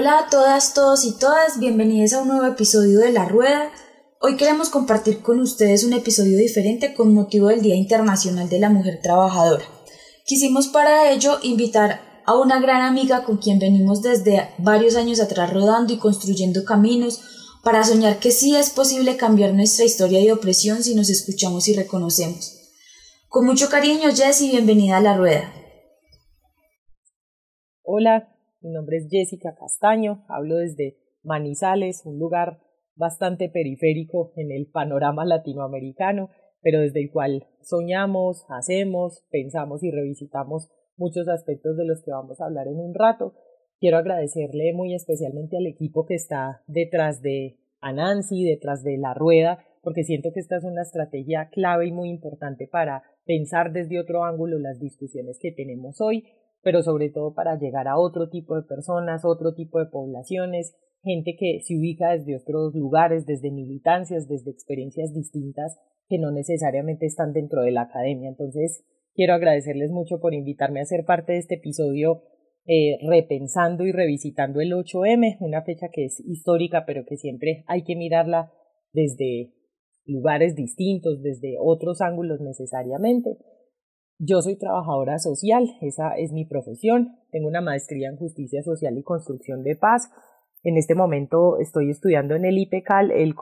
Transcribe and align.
Hola 0.00 0.20
a 0.20 0.30
todas, 0.30 0.74
todos 0.74 1.04
y 1.04 1.18
todas, 1.18 1.58
bienvenidos 1.58 2.12
a 2.12 2.22
un 2.22 2.28
nuevo 2.28 2.46
episodio 2.46 3.00
de 3.00 3.10
La 3.10 3.24
Rueda. 3.24 3.72
Hoy 4.20 4.36
queremos 4.36 4.68
compartir 4.68 5.22
con 5.22 5.40
ustedes 5.40 5.82
un 5.82 5.92
episodio 5.92 6.38
diferente 6.38 6.94
con 6.94 7.12
motivo 7.12 7.48
del 7.48 7.62
Día 7.62 7.74
Internacional 7.74 8.48
de 8.48 8.60
la 8.60 8.70
Mujer 8.70 9.00
Trabajadora. 9.02 9.64
Quisimos 10.24 10.68
para 10.68 11.10
ello 11.10 11.40
invitar 11.42 12.22
a 12.26 12.36
una 12.36 12.60
gran 12.60 12.82
amiga 12.82 13.24
con 13.24 13.38
quien 13.38 13.58
venimos 13.58 14.00
desde 14.00 14.50
varios 14.58 14.94
años 14.94 15.18
atrás 15.18 15.52
rodando 15.52 15.92
y 15.92 15.98
construyendo 15.98 16.64
caminos 16.64 17.20
para 17.64 17.82
soñar 17.82 18.20
que 18.20 18.30
sí 18.30 18.54
es 18.54 18.70
posible 18.70 19.16
cambiar 19.16 19.52
nuestra 19.52 19.84
historia 19.84 20.20
de 20.20 20.30
opresión 20.30 20.84
si 20.84 20.94
nos 20.94 21.10
escuchamos 21.10 21.66
y 21.66 21.74
reconocemos. 21.74 22.56
Con 23.26 23.46
mucho 23.46 23.68
cariño, 23.68 24.14
Jessie, 24.14 24.52
bienvenida 24.52 24.98
a 24.98 25.00
La 25.00 25.16
Rueda. 25.16 25.52
Hola, 27.82 28.37
mi 28.60 28.70
nombre 28.70 28.96
es 28.96 29.08
Jessica 29.08 29.54
Castaño, 29.54 30.24
hablo 30.28 30.56
desde 30.56 30.96
Manizales, 31.22 32.02
un 32.04 32.18
lugar 32.18 32.60
bastante 32.96 33.48
periférico 33.48 34.32
en 34.36 34.50
el 34.50 34.66
panorama 34.70 35.24
latinoamericano, 35.24 36.30
pero 36.60 36.80
desde 36.80 37.00
el 37.00 37.10
cual 37.10 37.46
soñamos, 37.62 38.44
hacemos, 38.48 39.24
pensamos 39.30 39.84
y 39.84 39.90
revisitamos 39.90 40.68
muchos 40.96 41.28
aspectos 41.28 41.76
de 41.76 41.86
los 41.86 42.02
que 42.02 42.10
vamos 42.10 42.40
a 42.40 42.46
hablar 42.46 42.66
en 42.66 42.80
un 42.80 42.94
rato. 42.94 43.34
Quiero 43.78 43.98
agradecerle 43.98 44.72
muy 44.74 44.94
especialmente 44.94 45.56
al 45.56 45.66
equipo 45.66 46.04
que 46.04 46.16
está 46.16 46.62
detrás 46.66 47.22
de 47.22 47.58
Anansi, 47.80 48.42
detrás 48.42 48.82
de 48.82 48.98
la 48.98 49.14
rueda, 49.14 49.64
porque 49.82 50.02
siento 50.02 50.30
que 50.34 50.40
esta 50.40 50.56
es 50.56 50.64
una 50.64 50.82
estrategia 50.82 51.48
clave 51.50 51.86
y 51.86 51.92
muy 51.92 52.10
importante 52.10 52.66
para 52.66 53.04
pensar 53.24 53.72
desde 53.72 54.00
otro 54.00 54.24
ángulo 54.24 54.58
las 54.58 54.80
discusiones 54.80 55.38
que 55.40 55.52
tenemos 55.52 56.00
hoy 56.00 56.24
pero 56.62 56.82
sobre 56.82 57.10
todo 57.10 57.34
para 57.34 57.58
llegar 57.58 57.88
a 57.88 57.98
otro 57.98 58.28
tipo 58.28 58.56
de 58.56 58.62
personas, 58.62 59.24
otro 59.24 59.54
tipo 59.54 59.78
de 59.78 59.86
poblaciones, 59.86 60.74
gente 61.02 61.36
que 61.38 61.60
se 61.64 61.76
ubica 61.76 62.12
desde 62.12 62.36
otros 62.36 62.74
lugares, 62.74 63.26
desde 63.26 63.50
militancias, 63.50 64.28
desde 64.28 64.50
experiencias 64.50 65.12
distintas 65.12 65.78
que 66.08 66.18
no 66.18 66.30
necesariamente 66.30 67.06
están 67.06 67.32
dentro 67.32 67.62
de 67.62 67.70
la 67.70 67.82
academia. 67.82 68.28
Entonces, 68.28 68.84
quiero 69.14 69.34
agradecerles 69.34 69.90
mucho 69.90 70.20
por 70.20 70.34
invitarme 70.34 70.80
a 70.80 70.86
ser 70.86 71.04
parte 71.04 71.32
de 71.32 71.38
este 71.38 71.56
episodio 71.56 72.22
eh, 72.66 72.98
repensando 73.06 73.86
y 73.86 73.92
revisitando 73.92 74.60
el 74.60 74.72
8M, 74.72 75.38
una 75.40 75.62
fecha 75.62 75.88
que 75.92 76.04
es 76.04 76.20
histórica, 76.20 76.84
pero 76.86 77.04
que 77.06 77.16
siempre 77.16 77.64
hay 77.66 77.82
que 77.82 77.96
mirarla 77.96 78.52
desde 78.92 79.54
lugares 80.04 80.54
distintos, 80.54 81.22
desde 81.22 81.56
otros 81.60 82.00
ángulos 82.00 82.40
necesariamente. 82.40 83.38
Yo 84.20 84.42
soy 84.42 84.56
trabajadora 84.56 85.20
social, 85.20 85.76
esa 85.80 86.16
es 86.16 86.32
mi 86.32 86.44
profesión, 86.44 87.18
tengo 87.30 87.46
una 87.46 87.60
maestría 87.60 88.08
en 88.08 88.16
justicia 88.16 88.64
social 88.64 88.98
y 88.98 89.04
construcción 89.04 89.62
de 89.62 89.76
paz. 89.76 90.10
En 90.64 90.76
este 90.76 90.96
momento 90.96 91.56
estoy 91.60 91.90
estudiando 91.90 92.34
en 92.34 92.44
el 92.44 92.58
IPECAL 92.58 93.12
el, 93.12 93.36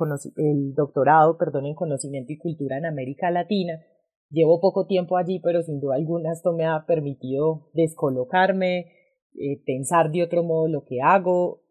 doctorado 0.74 1.38
perdón, 1.38 1.64
en 1.64 1.74
conocimiento 1.74 2.30
y 2.34 2.36
cultura 2.36 2.76
en 2.76 2.84
América 2.84 3.30
Latina. 3.30 3.80
Llevo 4.28 4.60
poco 4.60 4.86
tiempo 4.86 5.16
allí, 5.16 5.40
pero 5.40 5.62
sin 5.62 5.80
duda 5.80 5.94
alguna 5.94 6.32
esto 6.32 6.52
me 6.52 6.66
ha 6.66 6.84
permitido 6.86 7.70
descolocarme, 7.72 8.92
eh, 9.34 9.62
pensar 9.64 10.10
de 10.10 10.24
otro 10.24 10.42
modo 10.42 10.68
lo 10.68 10.84
que 10.84 11.00
hago, 11.00 11.62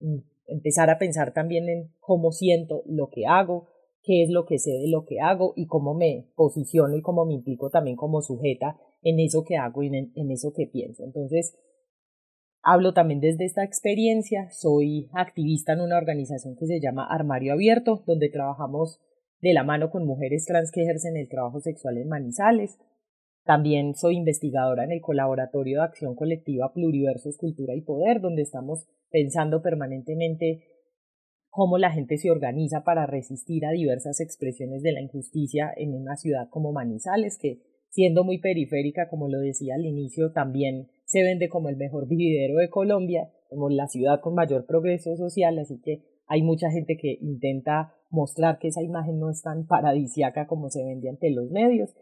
mm, 0.00 0.18
empezar 0.48 0.90
a 0.90 0.98
pensar 0.98 1.32
también 1.32 1.68
en 1.68 1.92
cómo 2.00 2.32
siento 2.32 2.82
lo 2.86 3.08
que 3.08 3.24
hago, 3.24 3.68
qué 4.08 4.22
es 4.22 4.30
lo 4.30 4.46
que 4.46 4.58
sé 4.58 4.70
de 4.70 4.88
lo 4.88 5.04
que 5.04 5.20
hago 5.20 5.52
y 5.54 5.66
cómo 5.66 5.92
me 5.92 6.30
posiciono 6.34 6.96
y 6.96 7.02
cómo 7.02 7.26
me 7.26 7.34
implico 7.34 7.68
también 7.68 7.94
como 7.94 8.22
sujeta 8.22 8.78
en 9.02 9.20
eso 9.20 9.44
que 9.44 9.58
hago 9.58 9.82
y 9.82 9.88
en, 9.88 10.30
eso 10.30 10.54
que 10.56 10.66
pienso. 10.66 11.04
Entonces, 11.04 11.58
hablo 12.62 12.94
también 12.94 13.20
desde 13.20 13.44
esta 13.44 13.64
experiencia, 13.64 14.48
soy 14.50 15.10
activista 15.12 15.74
en 15.74 15.82
una 15.82 15.98
organización 15.98 16.56
que 16.56 16.66
se 16.66 16.80
llama 16.80 17.06
Armario 17.06 17.52
Abierto, 17.52 18.02
donde 18.06 18.30
trabajamos 18.30 18.98
de 19.42 19.52
la 19.52 19.62
mano 19.62 19.90
con 19.90 20.06
mujeres 20.06 20.46
trans 20.46 20.72
que 20.72 20.84
ejercen 20.84 21.18
el 21.18 21.28
trabajo 21.28 21.60
sexual 21.60 21.98
en 21.98 22.08
Manizales. 22.08 22.78
También 23.44 23.94
soy 23.94 24.16
investigadora 24.16 24.84
en 24.84 24.92
el 24.92 25.02
Colaboratorio 25.02 25.80
de 25.80 25.84
Acción 25.84 26.14
Colectiva 26.14 26.72
Pluriversos, 26.72 27.36
Cultura 27.36 27.74
y 27.74 27.82
Poder, 27.82 28.22
donde 28.22 28.40
estamos 28.40 28.86
pensando 29.10 29.60
permanentemente 29.60 30.64
cómo 31.50 31.78
la 31.78 31.90
gente 31.90 32.18
se 32.18 32.30
organiza 32.30 32.84
para 32.84 33.06
resistir 33.06 33.64
a 33.66 33.70
diversas 33.70 34.20
expresiones 34.20 34.82
de 34.82 34.92
la 34.92 35.00
injusticia 35.00 35.72
en 35.76 35.94
una 35.94 36.16
ciudad 36.16 36.48
como 36.50 36.72
Manizales, 36.72 37.38
que 37.40 37.60
siendo 37.88 38.24
muy 38.24 38.38
periférica, 38.38 39.08
como 39.08 39.28
lo 39.28 39.40
decía 39.40 39.74
al 39.74 39.86
inicio, 39.86 40.32
también 40.32 40.88
se 41.04 41.22
vende 41.22 41.48
como 41.48 41.68
el 41.68 41.76
mejor 41.76 42.06
vividero 42.06 42.56
de 42.56 42.68
Colombia, 42.68 43.30
como 43.48 43.70
la 43.70 43.88
ciudad 43.88 44.20
con 44.20 44.34
mayor 44.34 44.66
progreso 44.66 45.16
social, 45.16 45.58
así 45.58 45.80
que 45.80 46.02
hay 46.26 46.42
mucha 46.42 46.70
gente 46.70 46.98
que 46.98 47.18
intenta 47.20 47.94
mostrar 48.10 48.58
que 48.58 48.68
esa 48.68 48.82
imagen 48.82 49.18
no 49.18 49.30
es 49.30 49.42
tan 49.42 49.66
paradisiaca 49.66 50.46
como 50.46 50.68
se 50.68 50.84
vende 50.84 51.08
ante 51.08 51.30
los 51.30 51.50
medios. 51.50 51.94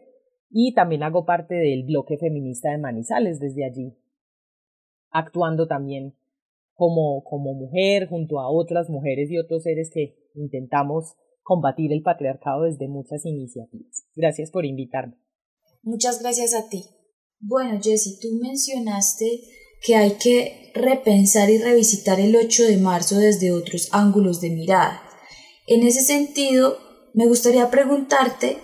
Y 0.49 0.73
también 0.73 1.03
hago 1.03 1.25
parte 1.25 1.55
del 1.55 1.83
bloque 1.83 2.17
feminista 2.17 2.71
de 2.71 2.77
Manizales 2.77 3.39
desde 3.39 3.65
allí, 3.65 3.97
actuando 5.09 5.67
también 5.67 6.13
como, 6.77 7.23
como 7.23 7.53
mujer, 7.53 8.07
junto 8.07 8.39
a 8.39 8.49
otras 8.49 8.89
mujeres 8.89 9.29
y 9.31 9.37
otros 9.37 9.63
seres 9.63 9.89
que 9.91 10.15
intentamos 10.35 11.15
combatir 11.41 11.91
el 11.91 12.03
patriarcado 12.03 12.63
desde 12.63 12.87
muchas 12.87 13.25
iniciativas. 13.25 14.05
Gracias 14.15 14.51
por 14.51 14.65
invitarme. 14.65 15.15
Muchas 15.81 16.21
gracias 16.21 16.53
a 16.53 16.69
ti. 16.69 16.83
Bueno, 17.39 17.79
Jessie, 17.81 18.19
tú 18.21 18.27
mencionaste 18.41 19.41
que 19.83 19.95
hay 19.95 20.11
que 20.21 20.71
repensar 20.75 21.49
y 21.49 21.57
revisitar 21.57 22.19
el 22.19 22.35
8 22.35 22.63
de 22.65 22.77
marzo 22.77 23.17
desde 23.17 23.51
otros 23.51 23.89
ángulos 23.91 24.39
de 24.39 24.51
mirada. 24.51 25.01
En 25.65 25.81
ese 25.81 26.01
sentido, 26.01 26.77
me 27.13 27.27
gustaría 27.27 27.69
preguntarte 27.71 28.57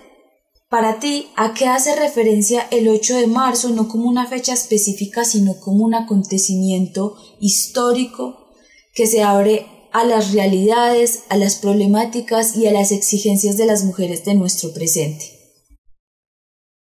para 0.74 0.98
ti, 0.98 1.26
¿a 1.36 1.54
qué 1.56 1.66
hace 1.66 1.94
referencia 1.94 2.62
el 2.72 2.88
8 2.88 3.18
de 3.18 3.28
marzo 3.28 3.68
no 3.68 3.86
como 3.86 4.08
una 4.08 4.26
fecha 4.26 4.54
específica, 4.54 5.22
sino 5.22 5.52
como 5.60 5.84
un 5.84 5.94
acontecimiento 5.94 7.14
histórico 7.38 8.48
que 8.92 9.06
se 9.06 9.22
abre 9.22 9.66
a 9.92 10.04
las 10.04 10.34
realidades, 10.34 11.26
a 11.30 11.36
las 11.36 11.60
problemáticas 11.60 12.56
y 12.56 12.66
a 12.66 12.72
las 12.72 12.90
exigencias 12.90 13.56
de 13.56 13.66
las 13.66 13.84
mujeres 13.84 14.24
de 14.24 14.34
nuestro 14.34 14.74
presente? 14.74 15.26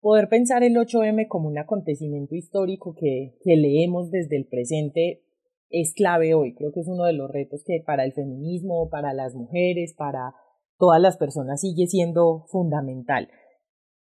Poder 0.01 0.29
pensar 0.29 0.63
el 0.63 0.77
8M 0.77 1.27
como 1.27 1.49
un 1.49 1.59
acontecimiento 1.59 2.37
histórico 2.37 2.95
que, 2.95 3.35
que 3.43 3.57
leemos 3.57 4.13
desde 4.13 4.37
el 4.37 4.47
presente 4.47 5.25
es 5.71 5.93
clave 5.93 6.35
hoy. 6.35 6.55
Creo 6.55 6.71
que 6.71 6.83
es 6.83 6.87
uno 6.87 7.03
de 7.03 7.15
los 7.15 7.29
retos 7.29 7.65
que 7.67 7.83
para 7.85 8.05
el 8.05 8.13
feminismo, 8.13 8.89
para 8.91 9.13
las 9.13 9.35
mujeres, 9.35 9.93
para 9.99 10.37
todas 10.79 11.01
las 11.01 11.17
personas 11.17 11.61
sigue 11.61 11.89
siendo 11.89 12.45
fundamental 12.47 13.29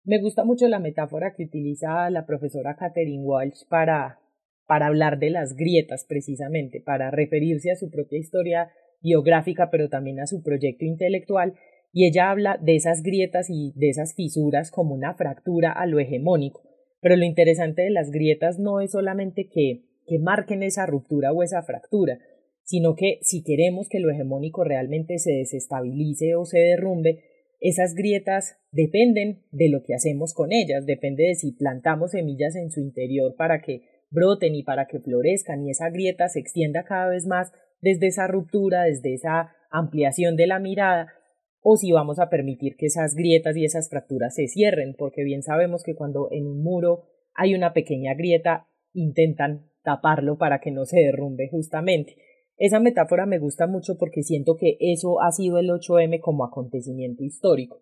Me 0.08 0.22
gusta 0.22 0.42
mucho 0.42 0.68
la 0.68 0.78
metáfora 0.78 1.34
que 1.36 1.44
utiliza 1.44 2.08
la 2.08 2.24
profesora 2.24 2.76
Catherine 2.76 3.22
Walsh 3.22 3.66
para, 3.68 4.20
para 4.66 4.86
hablar 4.86 5.18
de 5.18 5.28
las 5.28 5.54
grietas 5.54 6.06
precisamente, 6.08 6.80
para 6.80 7.10
referirse 7.10 7.70
a 7.70 7.76
su 7.76 7.90
propia 7.90 8.18
historia 8.18 8.70
biográfica, 9.02 9.68
pero 9.70 9.90
también 9.90 10.18
a 10.20 10.26
su 10.26 10.42
proyecto 10.42 10.86
intelectual, 10.86 11.56
y 11.92 12.06
ella 12.06 12.30
habla 12.30 12.58
de 12.58 12.76
esas 12.76 13.02
grietas 13.02 13.50
y 13.50 13.74
de 13.76 13.90
esas 13.90 14.14
fisuras 14.14 14.70
como 14.70 14.94
una 14.94 15.12
fractura 15.12 15.72
a 15.72 15.84
lo 15.84 15.98
hegemónico. 15.98 16.62
Pero 17.02 17.14
lo 17.14 17.26
interesante 17.26 17.82
de 17.82 17.90
las 17.90 18.10
grietas 18.10 18.58
no 18.58 18.80
es 18.80 18.92
solamente 18.92 19.50
que, 19.50 19.82
que 20.06 20.18
marquen 20.18 20.62
esa 20.62 20.86
ruptura 20.86 21.32
o 21.32 21.42
esa 21.42 21.62
fractura, 21.62 22.18
sino 22.62 22.94
que 22.96 23.18
si 23.20 23.42
queremos 23.42 23.90
que 23.90 24.00
lo 24.00 24.10
hegemónico 24.10 24.64
realmente 24.64 25.18
se 25.18 25.32
desestabilice 25.32 26.34
o 26.34 26.46
se 26.46 26.60
derrumbe, 26.60 27.24
esas 27.60 27.94
grietas 27.94 28.56
dependen 28.70 29.42
de 29.50 29.68
lo 29.68 29.82
que 29.82 29.94
hacemos 29.94 30.34
con 30.34 30.52
ellas, 30.52 30.86
depende 30.86 31.24
de 31.24 31.34
si 31.34 31.52
plantamos 31.52 32.12
semillas 32.12 32.54
en 32.56 32.70
su 32.70 32.80
interior 32.80 33.34
para 33.36 33.60
que 33.60 33.82
broten 34.10 34.54
y 34.54 34.62
para 34.62 34.86
que 34.86 35.00
florezcan 35.00 35.64
y 35.64 35.70
esa 35.70 35.90
grieta 35.90 36.28
se 36.28 36.40
extienda 36.40 36.84
cada 36.84 37.08
vez 37.08 37.26
más 37.26 37.52
desde 37.80 38.06
esa 38.06 38.26
ruptura, 38.26 38.84
desde 38.84 39.14
esa 39.14 39.52
ampliación 39.70 40.36
de 40.36 40.46
la 40.46 40.58
mirada, 40.58 41.12
o 41.60 41.76
si 41.76 41.92
vamos 41.92 42.18
a 42.18 42.30
permitir 42.30 42.76
que 42.76 42.86
esas 42.86 43.14
grietas 43.14 43.56
y 43.56 43.64
esas 43.64 43.90
fracturas 43.90 44.34
se 44.34 44.48
cierren, 44.48 44.94
porque 44.96 45.24
bien 45.24 45.42
sabemos 45.42 45.82
que 45.82 45.94
cuando 45.94 46.28
en 46.30 46.46
un 46.46 46.62
muro 46.62 47.04
hay 47.34 47.54
una 47.54 47.72
pequeña 47.72 48.14
grieta, 48.14 48.68
intentan 48.92 49.70
taparlo 49.82 50.38
para 50.38 50.60
que 50.60 50.70
no 50.70 50.84
se 50.86 51.00
derrumbe 51.00 51.48
justamente. 51.50 52.16
Esa 52.58 52.80
metáfora 52.80 53.24
me 53.26 53.38
gusta 53.38 53.66
mucho 53.66 53.96
porque 53.98 54.22
siento 54.22 54.56
que 54.56 54.76
eso 54.80 55.22
ha 55.22 55.32
sido 55.32 55.58
el 55.58 55.68
8M 55.70 56.20
como 56.20 56.44
acontecimiento 56.44 57.24
histórico. 57.24 57.78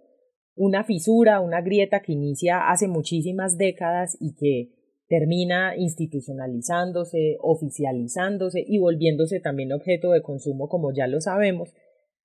Una 0.55 0.85
fisura, 0.85 1.41
una 1.41 1.61
grieta 1.61 2.01
que 2.01 2.13
inicia 2.13 2.71
hace 2.71 2.89
muchísimas 2.89 3.59
décadas 3.59 4.17
y 4.21 4.35
que 4.35 4.73
termina 5.09 5.77
institucionalizándose, 5.77 7.37
oficializándose 7.41 8.65
y 8.67 8.79
volviéndose 8.79 9.41
también 9.41 9.73
objeto 9.73 10.13
de 10.13 10.23
consumo 10.23 10.69
como 10.69 10.93
ya 10.93 11.07
lo 11.07 11.21
sabemos, 11.21 11.73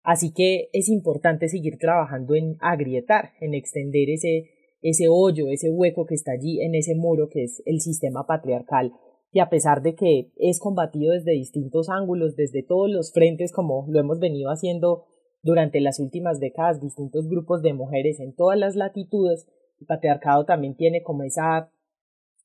Así 0.04 0.34
que 0.34 0.70
es 0.74 0.90
importante 0.90 1.48
seguir 1.48 1.78
trabajando 1.78 2.36
en 2.36 2.58
agrietar, 2.60 3.34
en 3.40 3.54
extender 3.54 4.10
ese, 4.10 4.50
ese 4.82 5.08
hoyo, 5.08 5.50
ese 5.50 5.70
hueco 5.70 6.06
que 6.06 6.16
está 6.16 6.32
allí 6.32 6.62
en 6.62 6.74
ese 6.74 6.96
muro 6.96 7.30
que 7.30 7.44
es 7.44 7.62
el 7.66 7.82
sistema 7.82 8.26
patriarcal, 8.26 8.94
que 9.32 9.42
a 9.42 9.50
pesar 9.50 9.82
de 9.82 9.96
que 9.96 10.32
es 10.36 10.60
combatido 10.60 11.14
desde 11.14 11.32
distintos 11.32 11.90
ángulos, 11.90 12.36
desde 12.36 12.64
todos 12.64 12.90
los 12.90 13.14
frentes, 13.14 13.54
como 13.54 13.86
lo 13.90 14.00
hemos 14.00 14.20
venido 14.20 14.50
haciendo 14.50 15.06
durante 15.42 15.80
las 15.80 16.00
últimas 16.00 16.40
décadas, 16.40 16.82
distintos 16.82 17.28
grupos 17.28 17.62
de 17.62 17.74
mujeres 17.74 18.20
en 18.20 18.36
todas 18.36 18.60
las 18.60 18.76
latitudes, 18.76 19.48
el 19.80 19.88
patriarcado 19.88 20.46
también 20.46 20.76
tiene 20.76 21.02
como 21.02 21.24
esa, 21.24 21.72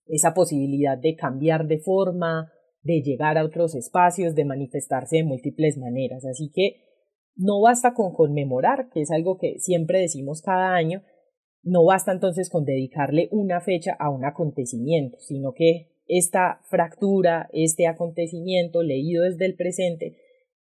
esa 0.07 0.33
posibilidad 0.33 0.97
de 0.97 1.17
cambiar 1.17 1.67
de 1.67 1.79
forma, 1.79 2.53
de 2.83 3.03
llegar 3.03 3.37
a 3.37 3.45
otros 3.45 3.75
espacios, 3.75 4.35
de 4.35 4.45
manifestarse 4.45 5.17
de 5.17 5.25
múltiples 5.25 5.77
maneras. 5.77 6.25
Así 6.25 6.51
que 6.55 6.77
no 7.35 7.61
basta 7.61 7.95
con 7.95 8.13
conmemorar, 8.13 8.89
que 8.91 9.03
es 9.03 9.11
algo 9.11 9.39
que 9.39 9.59
siempre 9.59 10.01
decimos 10.01 10.41
cada 10.41 10.75
año, 10.75 11.03
no 11.63 11.85
basta 11.85 12.13
entonces 12.13 12.49
con 12.49 12.65
dedicarle 12.65 13.29
una 13.33 13.61
fecha 13.61 13.97
a 13.99 14.09
un 14.09 14.25
acontecimiento, 14.25 15.19
sino 15.19 15.53
que 15.53 15.96
esta 16.07 16.61
fractura, 16.65 17.49
este 17.53 17.87
acontecimiento 17.87 18.83
leído 18.83 19.25
desde 19.25 19.47
el 19.47 19.55
presente, 19.55 20.17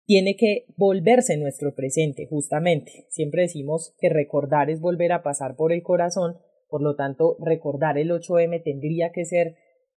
tiene 0.06 0.36
que 0.36 0.66
volverse 0.76 1.36
nuestro 1.36 1.74
presente, 1.74 2.26
justamente. 2.26 3.06
Siempre 3.08 3.42
decimos 3.42 3.94
que 3.98 4.08
recordar 4.08 4.70
es 4.70 4.80
volver 4.80 5.12
a 5.12 5.22
pasar 5.22 5.56
por 5.56 5.72
el 5.72 5.82
corazón, 5.82 6.36
por 6.68 6.82
lo 6.82 6.96
tanto, 6.96 7.36
recordar 7.40 7.98
el 7.98 8.10
8M 8.10 8.62
tendría 8.62 9.12
que 9.12 9.24
ser 9.24 9.56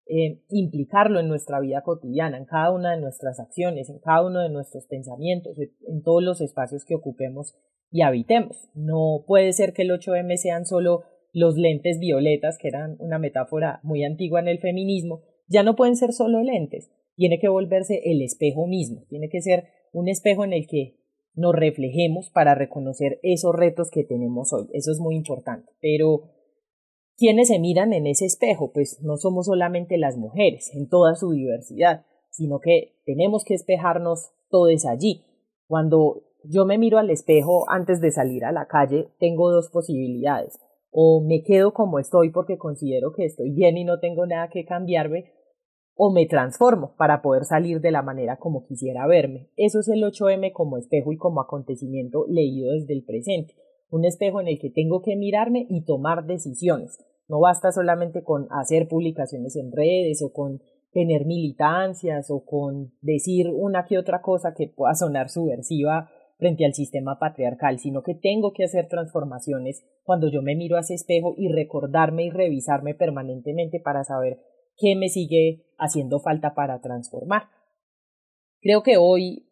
eh, 0.09 0.41
implicarlo 0.49 1.19
en 1.19 1.27
nuestra 1.27 1.59
vida 1.59 1.81
cotidiana, 1.81 2.37
en 2.37 2.45
cada 2.45 2.71
una 2.71 2.95
de 2.95 3.01
nuestras 3.01 3.39
acciones, 3.39 3.89
en 3.89 3.99
cada 3.99 4.25
uno 4.25 4.41
de 4.41 4.49
nuestros 4.49 4.85
pensamientos, 4.85 5.57
en 5.59 6.03
todos 6.03 6.23
los 6.23 6.39
espacios 6.39 6.85
que 6.85 6.95
ocupemos 6.95 7.55
y 7.91 8.03
habitemos. 8.03 8.69
No 8.73 9.23
puede 9.27 9.51
ser 9.51 9.73
que 9.73 9.81
el 9.81 9.91
8M 9.91 10.37
sean 10.37 10.65
solo 10.65 11.03
los 11.33 11.57
lentes 11.57 11.99
violetas, 11.99 12.57
que 12.57 12.69
eran 12.69 12.95
una 12.99 13.19
metáfora 13.19 13.79
muy 13.83 14.03
antigua 14.03 14.39
en 14.39 14.47
el 14.47 14.59
feminismo, 14.59 15.23
ya 15.47 15.63
no 15.63 15.75
pueden 15.75 15.95
ser 15.95 16.13
solo 16.13 16.41
lentes, 16.41 16.91
tiene 17.15 17.39
que 17.39 17.49
volverse 17.49 18.01
el 18.05 18.21
espejo 18.21 18.67
mismo, 18.67 19.05
tiene 19.09 19.29
que 19.29 19.41
ser 19.41 19.65
un 19.93 20.07
espejo 20.07 20.43
en 20.43 20.53
el 20.53 20.67
que 20.67 20.97
nos 21.33 21.55
reflejemos 21.55 22.29
para 22.29 22.55
reconocer 22.55 23.19
esos 23.21 23.55
retos 23.55 23.91
que 23.91 24.03
tenemos 24.03 24.53
hoy. 24.53 24.67
Eso 24.73 24.91
es 24.91 24.99
muy 24.99 25.15
importante. 25.15 25.71
Pero 25.79 26.31
¿Quiénes 27.19 27.47
se 27.47 27.57
miran 27.57 27.93
en 27.93 28.05
ese 28.05 28.25
espejo? 28.25 28.71
Pues 28.71 29.01
no 29.01 29.17
somos 29.17 29.47
solamente 29.47 29.97
las 29.97 30.17
mujeres, 30.17 30.69
en 30.75 30.87
toda 30.87 31.15
su 31.15 31.31
diversidad, 31.31 32.05
sino 32.29 32.59
que 32.59 33.01
tenemos 33.05 33.43
que 33.43 33.55
espejarnos 33.55 34.29
todos 34.51 34.85
allí. 34.85 35.25
Cuando 35.65 36.21
yo 36.43 36.65
me 36.65 36.77
miro 36.77 36.99
al 36.99 37.09
espejo 37.09 37.67
antes 37.71 38.01
de 38.01 38.11
salir 38.11 38.45
a 38.45 38.51
la 38.51 38.67
calle, 38.67 39.09
tengo 39.19 39.49
dos 39.49 39.69
posibilidades. 39.69 40.59
O 40.91 41.19
me 41.19 41.41
quedo 41.41 41.73
como 41.73 41.97
estoy 41.97 42.29
porque 42.29 42.59
considero 42.59 43.13
que 43.13 43.25
estoy 43.25 43.49
bien 43.49 43.77
y 43.77 43.83
no 43.83 43.99
tengo 43.99 44.27
nada 44.27 44.49
que 44.49 44.65
cambiarme, 44.65 45.31
o 45.97 46.11
me 46.11 46.25
transformo 46.27 46.95
para 46.95 47.21
poder 47.21 47.45
salir 47.45 47.81
de 47.81 47.91
la 47.91 48.03
manera 48.03 48.37
como 48.37 48.65
quisiera 48.65 49.07
verme. 49.07 49.49
Eso 49.57 49.79
es 49.79 49.87
el 49.89 50.03
8M 50.03 50.51
como 50.53 50.77
espejo 50.77 51.11
y 51.11 51.17
como 51.17 51.41
acontecimiento 51.41 52.25
leído 52.27 52.71
desde 52.71 52.93
el 52.93 53.03
presente 53.03 53.55
un 53.89 54.05
espejo 54.05 54.41
en 54.41 54.47
el 54.47 54.59
que 54.59 54.69
tengo 54.69 55.01
que 55.01 55.15
mirarme 55.15 55.65
y 55.69 55.85
tomar 55.85 56.25
decisiones. 56.25 56.99
No 57.27 57.39
basta 57.39 57.71
solamente 57.71 58.23
con 58.23 58.47
hacer 58.51 58.87
publicaciones 58.87 59.55
en 59.55 59.71
redes 59.71 60.21
o 60.21 60.31
con 60.31 60.61
tener 60.91 61.25
militancias 61.25 62.31
o 62.31 62.43
con 62.45 62.93
decir 63.01 63.49
una 63.49 63.85
que 63.85 63.97
otra 63.97 64.21
cosa 64.21 64.53
que 64.55 64.67
pueda 64.67 64.93
sonar 64.95 65.29
subversiva 65.29 66.09
frente 66.37 66.65
al 66.65 66.73
sistema 66.73 67.17
patriarcal, 67.19 67.79
sino 67.79 68.03
que 68.03 68.13
tengo 68.13 68.53
que 68.53 68.63
hacer 68.63 68.87
transformaciones 68.87 69.83
cuando 70.03 70.29
yo 70.29 70.41
me 70.41 70.55
miro 70.55 70.77
a 70.77 70.81
ese 70.81 70.93
espejo 70.93 71.33
y 71.37 71.49
recordarme 71.49 72.25
y 72.25 72.29
revisarme 72.29 72.93
permanentemente 72.93 73.79
para 73.79 74.03
saber 74.03 74.39
qué 74.77 74.95
me 74.95 75.09
sigue 75.09 75.65
haciendo 75.77 76.19
falta 76.19 76.53
para 76.55 76.81
transformar. 76.81 77.43
Creo 78.61 78.83
que 78.83 78.97
hoy 78.97 79.47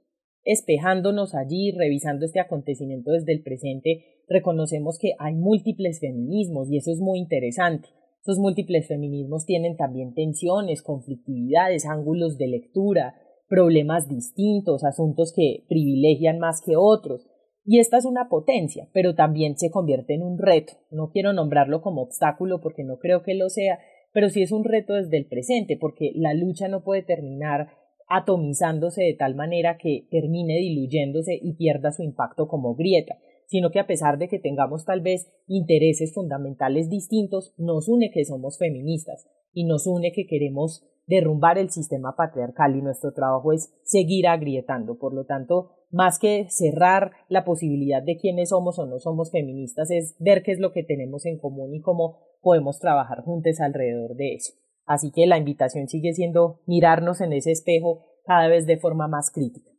espejándonos 0.45 1.33
allí, 1.33 1.72
revisando 1.72 2.25
este 2.25 2.39
acontecimiento 2.39 3.12
desde 3.12 3.33
el 3.33 3.42
presente, 3.42 4.06
reconocemos 4.30 4.98
que 5.00 5.13
hay 5.19 5.33
múltiples 5.33 6.00
feminismos 6.00 6.72
y 6.72 6.77
eso 6.77 6.92
es 6.92 7.00
muy 7.00 7.19
interesante. 7.19 7.89
Esos 8.22 8.39
múltiples 8.39 8.88
feminismos 8.88 9.45
tienen 9.45 9.75
también 9.75 10.13
tensiones, 10.13 10.82
conflictividades, 10.82 11.86
ángulos 11.86 12.38
de 12.38 12.48
lectura, 12.48 13.15
problemas 13.48 14.08
distintos, 14.08 14.84
asuntos 14.84 15.34
que 15.36 15.65
privilegian 15.67 16.39
más 16.39 16.62
que 16.62 16.75
otros. 16.75 17.27
Y 17.63 17.79
esta 17.79 17.98
es 17.98 18.05
una 18.05 18.29
potencia, 18.29 18.88
pero 18.94 19.15
también 19.15 19.58
se 19.58 19.72
convierte 19.72 20.13
en 20.13 20.24
un 20.24 20.38
reto. 20.38 20.74
No 20.91 21.10
quiero 21.10 21.34
nombrarlo 21.34 21.82
como 21.82 22.01
obstáculo 22.01 22.62
porque 22.62 22.84
no 22.84 22.98
creo 22.98 23.24
que 23.24 23.34
lo 23.34 23.50
sea, 23.50 23.79
pero 24.15 24.29
sí 24.29 24.41
es 24.41 24.53
un 24.53 24.63
reto 24.63 24.93
desde 24.93 25.17
el 25.17 25.25
presente, 25.25 25.75
porque 25.75 26.13
la 26.15 26.34
lucha 26.34 26.69
no 26.69 26.86
puede 26.86 27.03
terminar 27.03 27.67
atomizándose 28.07 29.03
de 29.03 29.13
tal 29.13 29.36
manera 29.36 29.77
que 29.77 30.07
termine 30.10 30.55
diluyéndose 30.55 31.38
y 31.41 31.55
pierda 31.55 31.91
su 31.91 32.01
impacto 32.01 32.48
como 32.48 32.75
grieta, 32.75 33.17
sino 33.45 33.72
que 33.72 33.79
a 33.81 33.88
pesar 33.88 34.17
de 34.17 34.29
que 34.29 34.39
tengamos 34.39 34.86
tal 34.86 35.01
vez 35.01 35.29
intereses 35.48 36.13
fundamentales 36.13 36.89
distintos, 36.89 37.53
nos 37.57 37.89
une 37.89 38.10
que 38.10 38.24
somos 38.24 38.57
feministas 38.57 39.27
y 39.51 39.65
nos 39.65 39.86
une 39.86 40.13
que 40.13 40.25
queremos 40.25 40.88
derrumbar 41.07 41.57
el 41.57 41.69
sistema 41.69 42.15
patriarcal 42.15 42.75
y 42.75 42.81
nuestro 42.81 43.13
trabajo 43.13 43.53
es 43.53 43.71
seguir 43.83 44.27
agrietando. 44.27 44.97
Por 44.97 45.13
lo 45.13 45.25
tanto, 45.25 45.71
más 45.91 46.19
que 46.19 46.47
cerrar 46.50 47.12
la 47.29 47.45
posibilidad 47.45 48.01
de 48.01 48.17
quiénes 48.17 48.50
somos 48.50 48.79
o 48.79 48.85
no 48.85 49.00
somos 49.00 49.31
feministas, 49.31 49.91
es 49.91 50.15
ver 50.19 50.43
qué 50.43 50.51
es 50.51 50.59
lo 50.59 50.71
que 50.71 50.83
tenemos 50.83 51.25
en 51.25 51.38
común 51.38 51.74
y 51.74 51.81
cómo 51.81 52.19
podemos 52.41 52.79
trabajar 52.79 53.21
juntos 53.21 53.59
alrededor 53.59 54.15
de 54.15 54.35
eso. 54.35 54.53
Así 54.85 55.12
que 55.12 55.25
la 55.25 55.38
invitación 55.38 55.88
sigue 55.88 56.13
siendo 56.13 56.62
mirarnos 56.65 57.21
en 57.21 57.33
ese 57.33 57.51
espejo 57.51 58.05
cada 58.25 58.47
vez 58.47 58.65
de 58.65 58.77
forma 58.77 59.07
más 59.07 59.31
crítica. 59.31 59.71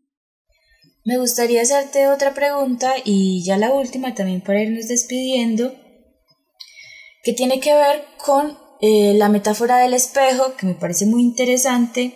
Me 1.05 1.19
gustaría 1.19 1.63
hacerte 1.63 2.09
otra 2.09 2.35
pregunta 2.35 2.95
y 3.05 3.45
ya 3.45 3.57
la 3.57 3.73
última 3.73 4.15
también 4.15 4.41
para 4.41 4.63
irnos 4.63 4.89
despidiendo, 4.89 5.73
que 7.23 7.33
tiene 7.33 7.61
que 7.61 7.73
ver 7.73 8.03
con 8.25 8.66
eh, 8.81 9.15
la 9.15 9.29
metáfora 9.29 9.79
del 9.79 9.95
espejo, 9.95 10.55
que 10.57 10.67
me 10.67 10.75
parece 10.75 11.07
muy 11.07 11.23
interesante, 11.23 12.15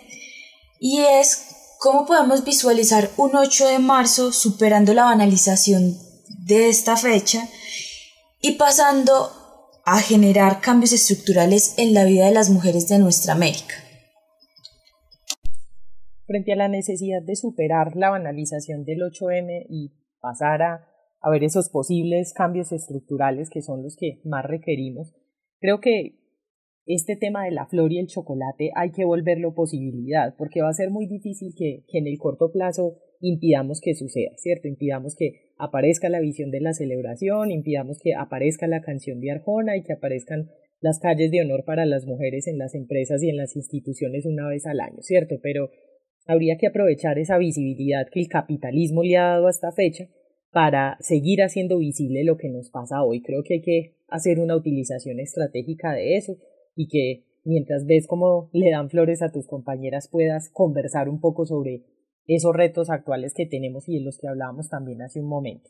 y 0.79 0.99
es 0.99 1.75
cómo 1.79 2.05
podemos 2.05 2.43
visualizar 2.43 3.09
un 3.17 3.35
8 3.35 3.67
de 3.67 3.79
marzo 3.79 4.31
superando 4.31 4.93
la 4.93 5.05
banalización 5.05 5.97
de 6.45 6.69
esta 6.69 6.97
fecha 6.97 7.47
y 8.41 8.53
pasando 8.53 9.31
a 9.85 9.99
generar 9.99 10.61
cambios 10.61 10.93
estructurales 10.93 11.75
en 11.77 11.93
la 11.93 12.05
vida 12.05 12.25
de 12.25 12.31
las 12.31 12.49
mujeres 12.49 12.87
de 12.87 12.99
nuestra 12.99 13.33
América. 13.33 13.75
Frente 16.27 16.53
a 16.53 16.55
la 16.55 16.67
necesidad 16.67 17.21
de 17.21 17.35
superar 17.35 17.95
la 17.95 18.09
banalización 18.09 18.85
del 18.85 18.99
8M 19.01 19.65
y 19.69 19.91
pasar 20.19 20.61
a, 20.61 20.87
ver 21.29 21.43
esos 21.43 21.69
posibles 21.69 22.33
cambios 22.33 22.71
estructurales 22.71 23.49
que 23.49 23.61
son 23.61 23.83
los 23.83 23.95
que 23.95 24.21
más 24.23 24.45
requerimos, 24.45 25.13
Creo 25.61 25.79
que 25.79 26.19
este 26.85 27.15
tema 27.15 27.45
de 27.45 27.51
la 27.51 27.67
flor 27.67 27.91
y 27.93 27.99
el 27.99 28.07
chocolate 28.07 28.71
hay 28.75 28.91
que 28.91 29.05
volverlo 29.05 29.53
posibilidad, 29.53 30.35
porque 30.37 30.61
va 30.61 30.69
a 30.69 30.73
ser 30.73 30.89
muy 30.89 31.07
difícil 31.07 31.53
que, 31.55 31.83
que 31.87 31.99
en 31.99 32.07
el 32.07 32.17
corto 32.17 32.51
plazo 32.51 32.97
impidamos 33.19 33.81
que 33.81 33.93
suceda, 33.93 34.31
¿cierto? 34.37 34.67
Impidamos 34.67 35.15
que 35.15 35.51
aparezca 35.57 36.09
la 36.09 36.19
visión 36.19 36.49
de 36.49 36.61
la 36.61 36.73
celebración, 36.73 37.51
impidamos 37.51 37.99
que 37.99 38.15
aparezca 38.15 38.67
la 38.67 38.81
canción 38.81 39.19
de 39.19 39.31
Arjona 39.31 39.77
y 39.77 39.83
que 39.83 39.93
aparezcan 39.93 40.49
las 40.79 40.99
calles 40.99 41.29
de 41.29 41.41
honor 41.41 41.63
para 41.63 41.85
las 41.85 42.05
mujeres 42.05 42.47
en 42.47 42.57
las 42.57 42.73
empresas 42.73 43.21
y 43.21 43.29
en 43.29 43.37
las 43.37 43.55
instituciones 43.55 44.25
una 44.25 44.47
vez 44.47 44.65
al 44.65 44.79
año, 44.79 45.01
¿cierto? 45.01 45.35
Pero 45.41 45.69
habría 46.25 46.57
que 46.57 46.67
aprovechar 46.67 47.19
esa 47.19 47.37
visibilidad 47.37 48.07
que 48.11 48.21
el 48.21 48.27
capitalismo 48.27 49.03
le 49.03 49.17
ha 49.17 49.27
dado 49.27 49.47
a 49.47 49.51
esta 49.51 49.71
fecha 49.71 50.07
para 50.51 50.97
seguir 50.99 51.43
haciendo 51.43 51.77
visible 51.77 52.23
lo 52.23 52.37
que 52.37 52.49
nos 52.49 52.71
pasa 52.71 53.03
hoy. 53.03 53.21
Creo 53.21 53.43
que 53.43 53.55
hay 53.55 53.61
que 53.61 53.95
hacer 54.07 54.39
una 54.39 54.55
utilización 54.55 55.19
estratégica 55.19 55.93
de 55.93 56.17
eso 56.17 56.37
y 56.75 56.87
que 56.87 57.25
mientras 57.43 57.85
ves 57.85 58.07
cómo 58.07 58.49
le 58.53 58.71
dan 58.71 58.89
flores 58.89 59.21
a 59.21 59.31
tus 59.31 59.47
compañeras 59.47 60.07
puedas 60.11 60.49
conversar 60.49 61.09
un 61.09 61.19
poco 61.19 61.45
sobre 61.45 61.85
esos 62.27 62.55
retos 62.55 62.89
actuales 62.89 63.33
que 63.33 63.45
tenemos 63.45 63.89
y 63.89 63.97
de 63.97 64.05
los 64.05 64.17
que 64.17 64.27
hablábamos 64.27 64.69
también 64.69 65.01
hace 65.01 65.19
un 65.19 65.27
momento. 65.27 65.69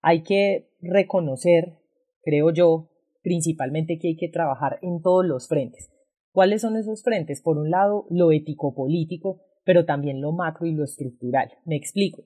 Hay 0.00 0.22
que 0.22 0.70
reconocer, 0.80 1.74
creo 2.22 2.52
yo, 2.52 2.88
principalmente 3.22 3.98
que 3.98 4.08
hay 4.08 4.16
que 4.16 4.28
trabajar 4.28 4.78
en 4.82 5.02
todos 5.02 5.26
los 5.26 5.48
frentes. 5.48 5.90
¿Cuáles 6.32 6.62
son 6.62 6.76
esos 6.76 7.02
frentes? 7.02 7.42
Por 7.42 7.58
un 7.58 7.70
lado, 7.70 8.06
lo 8.10 8.30
ético-político, 8.30 9.40
pero 9.64 9.84
también 9.84 10.20
lo 10.20 10.32
macro 10.32 10.66
y 10.66 10.72
lo 10.72 10.84
estructural. 10.84 11.50
Me 11.64 11.76
explico. 11.76 12.24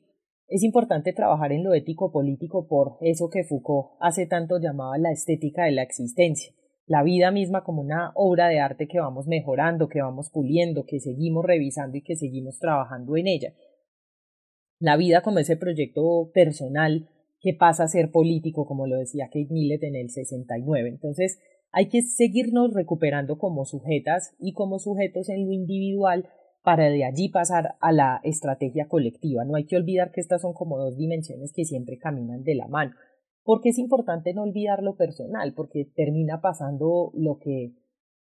Es 0.49 0.62
importante 0.62 1.14
trabajar 1.14 1.50
en 1.50 1.64
lo 1.64 1.73
ético-político 1.73 2.69
por 2.69 2.99
eso 3.00 3.31
que 3.31 3.43
Foucault 3.45 3.93
hace 4.00 4.26
tanto 4.26 4.59
llamaba 4.59 4.99
la 4.99 5.11
estética 5.11 5.64
de 5.64 5.73
la 5.73 5.83
existencia, 5.83 6.52
la 6.87 7.03
vida 7.03 7.31
misma 7.31 7.62
como 7.65 7.81
una 7.81 8.12
obra 8.15 8.49
de 8.49 8.61
arte 8.61 8.89
que 8.89 9.01
vamos 9.01 9.27
mejorando, 9.27 9.89
que 9.89 10.03
vamos 10.03 10.31
puliendo, 10.31 10.85
que 10.85 11.01
seguimos 11.01 11.45
revisando 11.45 11.97
y 11.97 12.03
que 12.03 12.17
seguimos 12.17 12.59
trabajando 12.59 13.17
en 13.17 13.29
ella. 13.29 13.53
La 14.79 14.97
vida 14.97 15.23
como 15.23 15.39
ese 15.39 15.57
proyecto 15.57 16.31
personal 16.35 17.09
que 17.41 17.55
pasa 17.55 17.85
a 17.85 17.89
ser 17.89 18.11
político, 18.11 18.67
como 18.67 18.87
lo 18.87 18.97
decía 18.97 19.27
Kate 19.27 19.49
Millett 19.51 19.83
en 19.85 19.97
el 19.97 20.11
69. 20.11 20.89
Entonces, 20.89 21.39
hay 21.73 21.89
que 21.89 22.03
seguirnos 22.03 22.75
recuperando 22.75 23.39
como 23.39 23.65
sujetas 23.65 24.35
y 24.39 24.53
como 24.53 24.79
sujetos 24.79 25.29
en 25.29 25.47
lo 25.47 25.53
individual 25.53 26.29
para 26.62 26.91
de 26.91 27.05
allí 27.05 27.29
pasar 27.29 27.77
a 27.81 27.93
la 27.93 28.21
estrategia 28.23 28.87
colectiva. 28.87 29.45
No 29.45 29.57
hay 29.57 29.65
que 29.65 29.77
olvidar 29.77 30.12
que 30.12 30.21
estas 30.21 30.43
son 30.43 30.53
como 30.53 30.79
dos 30.79 30.97
dimensiones 30.97 31.53
que 31.53 31.65
siempre 31.65 31.99
caminan 31.99 32.45
de 32.45 32.55
la 32.55 32.69
mano. 32.69 32.93
Porque 33.45 33.71
es 33.71 33.79
importante 33.79 34.35
no 34.35 34.43
olvidar 34.43 34.83
lo 34.83 34.97
personal, 34.97 35.55
porque 35.55 35.85
termina 35.85 36.41
pasando 36.41 37.11
lo 37.15 37.39
que 37.39 37.75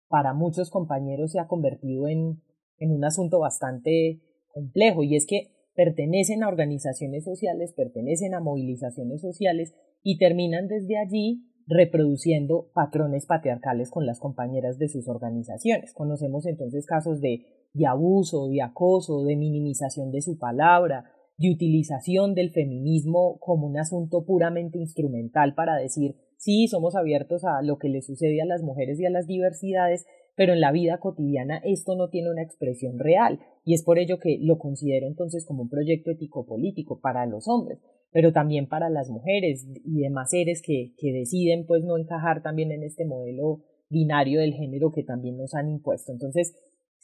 para 0.07 0.33
muchos 0.33 0.69
compañeros 0.69 1.31
se 1.31 1.39
ha 1.39 1.47
convertido 1.47 2.07
en, 2.07 2.41
en 2.77 2.91
un 2.91 3.03
asunto 3.05 3.39
bastante 3.39 4.21
complejo, 4.47 5.03
y 5.03 5.15
es 5.15 5.25
que 5.27 5.51
pertenecen 5.75 6.43
a 6.43 6.47
organizaciones 6.47 7.25
sociales, 7.25 7.73
pertenecen 7.73 8.33
a 8.33 8.39
movilizaciones 8.39 9.21
sociales 9.21 9.75
y 10.01 10.17
terminan 10.17 10.67
desde 10.67 10.97
allí 10.97 11.51
reproduciendo 11.67 12.69
patrones 12.73 13.25
patriarcales 13.25 13.89
con 13.89 14.05
las 14.05 14.19
compañeras 14.19 14.77
de 14.77 14.87
sus 14.87 15.07
organizaciones. 15.07 15.93
Conocemos 15.93 16.45
entonces 16.45 16.85
casos 16.85 17.21
de, 17.21 17.45
de 17.73 17.85
abuso, 17.87 18.47
de 18.47 18.61
acoso, 18.61 19.23
de 19.23 19.35
minimización 19.35 20.11
de 20.11 20.21
su 20.21 20.37
palabra, 20.37 21.11
de 21.37 21.51
utilización 21.51 22.33
del 22.33 22.51
feminismo 22.51 23.37
como 23.39 23.67
un 23.67 23.77
asunto 23.77 24.25
puramente 24.25 24.77
instrumental 24.77 25.53
para 25.53 25.75
decir 25.75 26.15
sí, 26.37 26.67
somos 26.67 26.95
abiertos 26.95 27.43
a 27.43 27.61
lo 27.61 27.77
que 27.77 27.89
le 27.89 28.01
sucede 28.01 28.41
a 28.41 28.45
las 28.45 28.63
mujeres 28.63 28.99
y 28.99 29.05
a 29.05 29.09
las 29.09 29.27
diversidades, 29.27 30.05
pero 30.35 30.53
en 30.53 30.61
la 30.61 30.71
vida 30.71 30.99
cotidiana 30.99 31.57
esto 31.63 31.95
no 31.95 32.09
tiene 32.09 32.29
una 32.29 32.43
expresión 32.43 32.99
real 32.99 33.39
y 33.63 33.73
es 33.73 33.83
por 33.83 33.99
ello 33.99 34.19
que 34.19 34.37
lo 34.41 34.57
considero 34.57 35.07
entonces 35.07 35.45
como 35.45 35.63
un 35.63 35.69
proyecto 35.69 36.11
ético-político 36.11 36.99
para 36.99 37.25
los 37.25 37.47
hombres, 37.47 37.79
pero 38.11 38.31
también 38.31 38.67
para 38.67 38.89
las 38.89 39.09
mujeres 39.09 39.65
y 39.83 40.01
demás 40.01 40.29
seres 40.29 40.61
que, 40.61 40.93
que 40.97 41.11
deciden 41.11 41.65
pues 41.65 41.83
no 41.83 41.97
encajar 41.97 42.41
también 42.43 42.71
en 42.71 42.83
este 42.83 43.05
modelo 43.05 43.61
binario 43.89 44.39
del 44.39 44.53
género 44.53 44.91
que 44.91 45.03
también 45.03 45.37
nos 45.37 45.53
han 45.53 45.69
impuesto. 45.69 46.11
Entonces, 46.11 46.55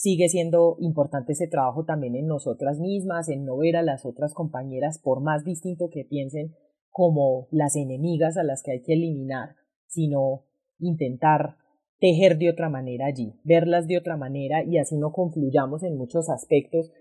sigue 0.01 0.29
siendo 0.29 0.77
importante 0.79 1.33
ese 1.33 1.47
trabajo 1.47 1.85
también 1.85 2.15
en 2.15 2.25
nosotras 2.25 2.79
mismas, 2.79 3.29
en 3.29 3.45
no 3.45 3.57
ver 3.57 3.75
a 3.75 3.83
las 3.83 4.03
otras 4.03 4.33
compañeras, 4.33 4.97
por 4.97 5.21
más 5.21 5.45
distinto 5.45 5.89
que 5.93 6.05
piensen, 6.05 6.55
como 6.89 7.47
las 7.51 7.75
enemigas 7.75 8.35
a 8.35 8.43
las 8.43 8.63
que 8.63 8.71
hay 8.71 8.81
que 8.81 8.93
eliminar, 8.93 9.57
sino 9.85 10.45
intentar 10.79 11.57
tejer 11.99 12.39
de 12.39 12.49
otra 12.49 12.67
manera 12.67 13.05
allí, 13.05 13.39
verlas 13.43 13.87
de 13.87 13.99
otra 13.99 14.17
manera 14.17 14.63
y 14.63 14.79
así 14.79 14.97
no 14.97 15.11
confluyamos 15.11 15.83
en 15.83 15.95
muchos 15.97 16.31
aspectos, 16.31 16.91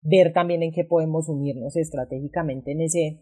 ver 0.00 0.32
también 0.32 0.64
en 0.64 0.72
qué 0.72 0.82
podemos 0.82 1.28
unirnos 1.28 1.76
estratégicamente 1.76 2.72
en 2.72 2.80
ese 2.80 3.20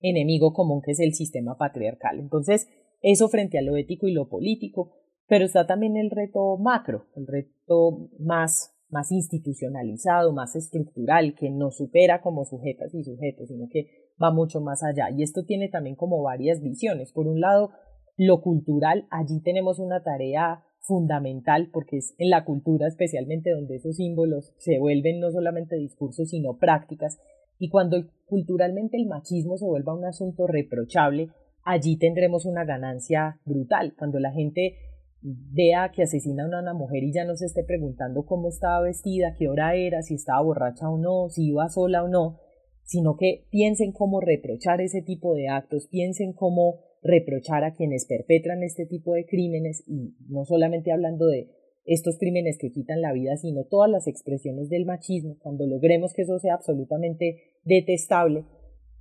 enemigo 0.00 0.54
común 0.54 0.80
que 0.80 0.92
es 0.92 1.00
el 1.00 1.12
sistema 1.12 1.58
patriarcal. 1.58 2.20
Entonces, 2.20 2.68
eso 3.02 3.28
frente 3.28 3.58
a 3.58 3.62
lo 3.62 3.76
ético 3.76 4.08
y 4.08 4.12
lo 4.12 4.30
político, 4.30 4.94
pero 5.28 5.44
está 5.44 5.66
también 5.66 5.96
el 5.96 6.10
reto 6.10 6.56
macro, 6.56 7.06
el 7.16 7.26
reto 7.26 8.08
más, 8.18 8.74
más 8.90 9.10
institucionalizado, 9.10 10.32
más 10.32 10.54
estructural, 10.56 11.34
que 11.34 11.50
no 11.50 11.70
supera 11.70 12.20
como 12.20 12.44
sujetas 12.44 12.94
y 12.94 13.02
sujetos, 13.02 13.48
sino 13.48 13.68
que 13.68 13.88
va 14.22 14.30
mucho 14.30 14.60
más 14.60 14.82
allá. 14.82 15.10
Y 15.10 15.22
esto 15.22 15.44
tiene 15.44 15.68
también 15.68 15.96
como 15.96 16.22
varias 16.22 16.62
visiones. 16.62 17.12
Por 17.12 17.26
un 17.26 17.40
lado, 17.40 17.70
lo 18.16 18.40
cultural, 18.40 19.06
allí 19.10 19.40
tenemos 19.42 19.78
una 19.78 20.02
tarea 20.02 20.62
fundamental 20.80 21.68
porque 21.72 21.96
es 21.96 22.14
en 22.18 22.30
la 22.30 22.44
cultura 22.44 22.86
especialmente 22.86 23.50
donde 23.50 23.74
esos 23.74 23.96
símbolos 23.96 24.54
se 24.58 24.78
vuelven 24.78 25.18
no 25.18 25.32
solamente 25.32 25.74
discursos 25.74 26.30
sino 26.30 26.58
prácticas 26.58 27.18
y 27.58 27.70
cuando 27.70 28.04
culturalmente 28.26 28.96
el 28.96 29.06
machismo 29.06 29.56
se 29.56 29.64
vuelva 29.64 29.94
un 29.94 30.04
asunto 30.04 30.46
reprochable, 30.46 31.30
allí 31.64 31.96
tendremos 31.96 32.44
una 32.44 32.64
ganancia 32.64 33.40
brutal. 33.44 33.94
Cuando 33.98 34.18
la 34.18 34.30
gente 34.30 34.76
vea 35.22 35.90
que 35.94 36.02
asesinan 36.02 36.52
a 36.54 36.60
una 36.60 36.74
mujer 36.74 37.02
y 37.04 37.12
ya 37.12 37.24
no 37.24 37.36
se 37.36 37.46
esté 37.46 37.64
preguntando 37.64 38.24
cómo 38.26 38.48
estaba 38.48 38.82
vestida, 38.82 39.34
qué 39.38 39.48
hora 39.48 39.74
era, 39.74 40.02
si 40.02 40.14
estaba 40.14 40.42
borracha 40.42 40.88
o 40.88 40.98
no, 40.98 41.28
si 41.28 41.48
iba 41.48 41.68
sola 41.68 42.04
o 42.04 42.08
no, 42.08 42.38
sino 42.84 43.16
que 43.16 43.46
piensen 43.50 43.92
cómo 43.92 44.20
reprochar 44.20 44.80
ese 44.80 45.02
tipo 45.02 45.34
de 45.34 45.48
actos, 45.48 45.88
piensen 45.88 46.32
cómo 46.32 46.80
reprochar 47.02 47.64
a 47.64 47.72
quienes 47.74 48.06
perpetran 48.06 48.62
este 48.62 48.86
tipo 48.86 49.14
de 49.14 49.26
crímenes 49.26 49.82
y 49.86 50.14
no 50.28 50.44
solamente 50.44 50.92
hablando 50.92 51.26
de 51.26 51.50
estos 51.84 52.18
crímenes 52.18 52.58
que 52.58 52.72
quitan 52.72 53.00
la 53.00 53.12
vida, 53.12 53.36
sino 53.36 53.64
todas 53.64 53.90
las 53.90 54.06
expresiones 54.08 54.68
del 54.68 54.86
machismo, 54.86 55.36
cuando 55.38 55.66
logremos 55.66 56.12
que 56.12 56.22
eso 56.22 56.38
sea 56.38 56.54
absolutamente 56.54 57.54
detestable, 57.64 58.44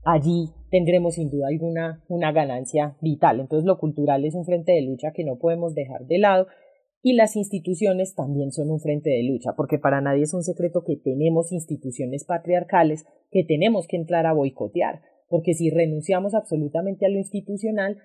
allí 0.06 0.50
tendremos 0.72 1.16
sin 1.16 1.30
duda 1.30 1.48
alguna 1.48 2.04
una 2.08 2.32
ganancia 2.32 2.96
vital. 3.02 3.40
Entonces 3.40 3.66
lo 3.66 3.78
cultural 3.78 4.24
es 4.26 4.36
un 4.36 4.46
frente 4.46 4.72
de 4.72 4.82
lucha 4.82 5.12
que 5.12 5.24
no 5.24 5.38
podemos 5.38 5.76
dejar 5.76 6.06
de 6.06 6.20
lado 6.20 6.48
y 7.02 7.14
las 7.14 7.36
instituciones 7.36 8.16
también 8.16 8.52
son 8.52 8.72
un 8.72 8.80
frente 8.80 9.10
de 9.10 9.24
lucha, 9.24 9.52
porque 9.56 9.78
para 9.78 10.02
nadie 10.02 10.24
es 10.24 10.34
un 10.34 10.44
secreto 10.44 10.84
que 10.84 10.96
tenemos 10.96 11.52
instituciones 11.52 12.24
patriarcales 12.24 13.06
que 13.32 13.44
tenemos 13.44 13.88
que 13.88 13.98
entrar 13.98 14.26
a 14.26 14.34
boicotear 14.34 15.02
porque 15.28 15.54
si 15.54 15.70
renunciamos 15.70 16.34
absolutamente 16.34 17.06
a 17.06 17.10
lo 17.10 17.18
institucional, 17.18 17.98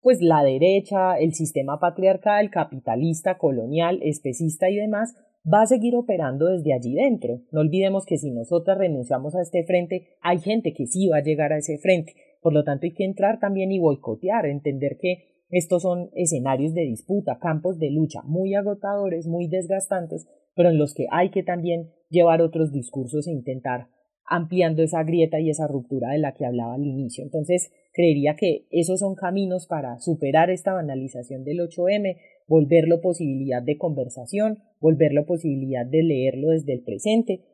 pues 0.00 0.20
la 0.20 0.42
derecha, 0.42 1.18
el 1.18 1.34
sistema 1.34 1.78
patriarcal, 1.78 2.50
capitalista, 2.50 3.38
colonial, 3.38 4.00
especista 4.02 4.70
y 4.70 4.76
demás, 4.76 5.14
va 5.44 5.62
a 5.62 5.66
seguir 5.66 5.96
operando 5.96 6.46
desde 6.46 6.72
allí 6.72 6.94
dentro. 6.94 7.42
No 7.50 7.60
olvidemos 7.60 8.04
que 8.04 8.18
si 8.18 8.30
nosotras 8.30 8.78
renunciamos 8.78 9.34
a 9.34 9.42
este 9.42 9.64
frente, 9.64 10.08
hay 10.20 10.38
gente 10.38 10.72
que 10.72 10.86
sí 10.86 11.08
va 11.08 11.18
a 11.18 11.22
llegar 11.22 11.52
a 11.52 11.58
ese 11.58 11.78
frente. 11.78 12.14
Por 12.40 12.52
lo 12.52 12.64
tanto, 12.64 12.86
hay 12.86 12.92
que 12.92 13.04
entrar 13.04 13.38
también 13.38 13.72
y 13.72 13.78
boicotear, 13.78 14.46
entender 14.46 14.96
que 15.00 15.30
estos 15.50 15.82
son 15.82 16.10
escenarios 16.14 16.74
de 16.74 16.82
disputa, 16.82 17.38
campos 17.40 17.78
de 17.78 17.90
lucha 17.90 18.22
muy 18.22 18.54
agotadores, 18.54 19.26
muy 19.26 19.48
desgastantes, 19.48 20.26
pero 20.54 20.70
en 20.70 20.78
los 20.78 20.94
que 20.94 21.06
hay 21.10 21.30
que 21.30 21.42
también 21.42 21.90
llevar 22.08 22.40
otros 22.40 22.72
discursos 22.72 23.26
e 23.26 23.32
intentar 23.32 23.88
ampliando 24.30 24.82
esa 24.82 25.02
grieta 25.02 25.40
y 25.40 25.50
esa 25.50 25.66
ruptura 25.66 26.12
de 26.12 26.18
la 26.18 26.32
que 26.32 26.46
hablaba 26.46 26.74
al 26.74 26.86
inicio. 26.86 27.24
Entonces, 27.24 27.72
creería 27.92 28.36
que 28.36 28.66
esos 28.70 29.00
son 29.00 29.16
caminos 29.16 29.66
para 29.66 29.98
superar 29.98 30.50
esta 30.50 30.72
banalización 30.72 31.42
del 31.42 31.58
8M, 31.58 32.16
volverlo 32.46 33.00
posibilidad 33.00 33.60
de 33.60 33.76
conversación, 33.76 34.60
volverlo 34.80 35.26
posibilidad 35.26 35.84
de 35.84 36.04
leerlo 36.04 36.50
desde 36.50 36.72
el 36.72 36.84
presente 36.84 37.44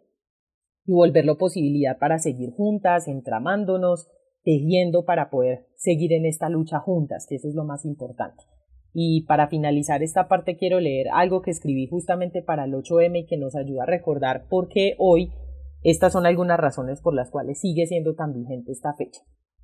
y 0.84 0.92
volverlo 0.92 1.38
posibilidad 1.38 1.98
para 1.98 2.18
seguir 2.18 2.50
juntas, 2.50 3.08
entramándonos, 3.08 4.08
tejiendo 4.44 5.06
para 5.06 5.30
poder 5.30 5.66
seguir 5.76 6.12
en 6.12 6.26
esta 6.26 6.50
lucha 6.50 6.78
juntas, 6.78 7.26
que 7.26 7.36
eso 7.36 7.48
es 7.48 7.54
lo 7.54 7.64
más 7.64 7.86
importante. 7.86 8.44
Y 8.92 9.22
para 9.22 9.48
finalizar 9.48 10.02
esta 10.02 10.28
parte 10.28 10.56
quiero 10.56 10.78
leer 10.78 11.06
algo 11.12 11.40
que 11.40 11.50
escribí 11.50 11.86
justamente 11.86 12.42
para 12.42 12.64
el 12.64 12.74
8M 12.74 13.20
y 13.20 13.26
que 13.26 13.38
nos 13.38 13.56
ayuda 13.56 13.84
a 13.84 13.86
recordar 13.86 14.46
por 14.48 14.68
qué 14.68 14.94
hoy 14.98 15.30
estas 15.82 16.12
son 16.12 16.26
algunas 16.26 16.58
razones 16.58 17.00
por 17.00 17.14
las 17.14 17.30
cuales 17.30 17.60
sigue 17.60 17.86
siendo 17.86 18.14
tan 18.14 18.32
vigente 18.32 18.72
esta 18.72 18.94
fecha. 18.94 19.22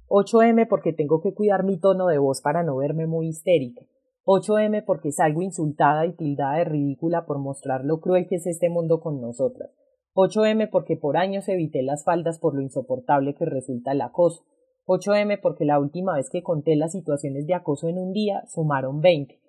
8M 0.09 0.69
porque 0.69 0.92
tengo 0.92 1.21
que 1.21 1.35
cuidar 1.35 1.64
mi 1.64 1.78
tono 1.78 2.07
de 2.07 2.19
voz 2.19 2.42
para 2.42 2.62
no 2.62 2.76
verme 2.76 3.07
muy 3.07 3.28
histérica. 3.28 3.83
8M 4.25 4.85
porque 4.85 5.11
salgo 5.11 5.42
insultada 5.42 6.07
y 6.07 6.12
tildada 6.14 6.59
de 6.59 6.64
ridícula 6.64 7.25
por 7.26 7.38
mostrar 7.38 7.85
lo 7.85 8.00
cruel 8.00 8.28
que 8.28 8.37
es 8.37 8.47
este 8.47 8.69
mundo 8.69 9.00
con 9.00 9.21
nosotras. 9.21 9.71
8M 10.14 10.69
porque 10.71 10.97
por 10.97 11.16
años 11.16 11.49
evité 11.49 11.83
las 11.83 12.04
faldas 12.04 12.38
por 12.38 12.54
lo 12.54 12.61
insoportable 12.61 13.35
que 13.35 13.47
resulta 13.47 13.92
el 13.92 14.02
acoso. 14.02 14.45
8M 14.87 15.40
porque 15.40 15.64
la 15.64 15.78
última 15.78 16.16
vez 16.16 16.28
que 16.31 16.42
conté 16.42 16.76
las 16.76 16.92
situaciones 16.92 17.47
de 17.47 17.54
acoso 17.54 17.88
en 17.88 17.99
un 17.99 18.12
día 18.12 18.45
sumaron 18.47 19.00
20. 19.00 19.40